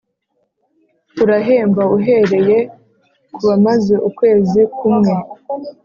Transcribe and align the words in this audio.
Turahemba 1.15 1.83
uhereye 1.97 2.57
ku 3.33 3.39
bamaze 3.49 3.95
ukwezi 4.09 4.61
kumwe 4.77 5.13